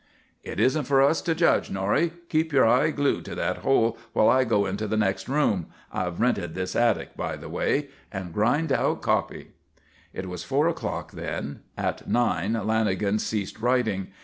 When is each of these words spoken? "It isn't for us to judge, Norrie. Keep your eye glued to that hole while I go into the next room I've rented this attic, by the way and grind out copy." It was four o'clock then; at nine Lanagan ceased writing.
"It 0.43 0.59
isn't 0.59 0.85
for 0.85 0.99
us 1.03 1.21
to 1.21 1.35
judge, 1.35 1.69
Norrie. 1.69 2.11
Keep 2.29 2.51
your 2.51 2.67
eye 2.67 2.89
glued 2.89 3.23
to 3.25 3.35
that 3.35 3.57
hole 3.59 3.99
while 4.13 4.29
I 4.29 4.45
go 4.45 4.65
into 4.65 4.87
the 4.87 4.97
next 4.97 5.29
room 5.29 5.67
I've 5.93 6.19
rented 6.19 6.55
this 6.55 6.75
attic, 6.75 7.15
by 7.15 7.35
the 7.35 7.49
way 7.49 7.89
and 8.11 8.33
grind 8.33 8.71
out 8.71 9.03
copy." 9.03 9.51
It 10.11 10.27
was 10.27 10.43
four 10.43 10.67
o'clock 10.67 11.11
then; 11.11 11.59
at 11.77 12.09
nine 12.09 12.53
Lanagan 12.53 13.19
ceased 13.19 13.59
writing. 13.59 14.07